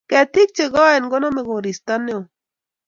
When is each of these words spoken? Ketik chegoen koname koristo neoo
Ketik 0.11 0.49
chegoen 0.55 1.03
koname 1.11 1.41
koristo 1.49 1.93
neoo 2.05 2.23